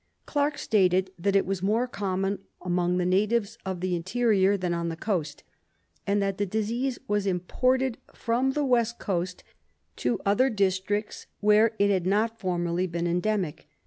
[0.25, 4.89] Clarke stated that it was more common among the natives of the interior than on
[4.89, 5.43] the coast,
[6.07, 9.43] and that the disease was imported from the West Coast
[9.97, 13.69] to other districts where it had not formerly been endemic.